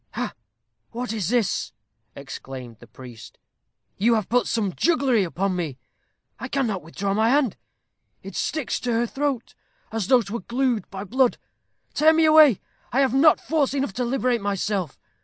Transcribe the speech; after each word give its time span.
"Ha! 0.13 0.33
what 0.89 1.13
is 1.13 1.29
this?" 1.29 1.73
exclaimed 2.15 2.79
the 2.79 2.87
priest. 2.87 3.37
"You 3.97 4.15
have 4.15 4.29
put 4.29 4.47
some 4.47 4.73
jugglery 4.73 5.23
upon 5.23 5.55
me. 5.55 5.77
I 6.39 6.47
cannot 6.47 6.81
withdraw 6.81 7.13
my 7.13 7.29
hand. 7.29 7.55
It 8.23 8.35
sticks 8.35 8.79
to 8.79 8.93
her 8.93 9.05
throat, 9.05 9.53
as 9.91 10.07
though 10.07 10.23
'twere 10.23 10.39
glued 10.47 10.89
by 10.89 11.03
blood. 11.03 11.37
Tear 11.93 12.13
me 12.13 12.25
away. 12.25 12.59
I 12.91 13.01
have 13.01 13.13
not 13.13 13.39
force 13.39 13.75
enough 13.75 13.93
to 13.93 14.03
liberate 14.03 14.41
myself. 14.41 14.97